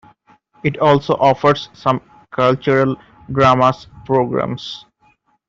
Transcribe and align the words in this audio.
It 0.63 0.79
also 0.79 1.13
offers 1.17 1.69
some 1.73 2.01
cultural 2.31 2.95
dramas 3.31 3.85
programmes. 4.03 4.83